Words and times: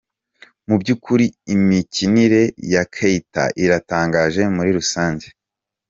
Mu 0.67 0.75
byukuri 0.81 1.25
imikinire 1.53 2.41
ya 2.73 2.83
Keita 2.93 3.43
iratangaje 3.63 4.41
muri 4.55 4.69
rusange. 4.77 5.27